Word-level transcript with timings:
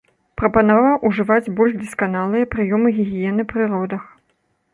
Прапанаваў 0.41 0.95
ужываць 1.09 1.51
больш 1.59 1.73
дасканалыя 1.83 2.49
прыёмы 2.57 2.87
гігіены 2.97 3.43
пры 3.53 3.61
родах. 3.77 4.03